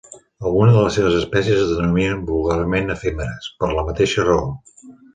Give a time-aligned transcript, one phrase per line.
[0.51, 4.53] Algunes de les seves espècies es denominen vulgarment efímeres, per la mateixa raó.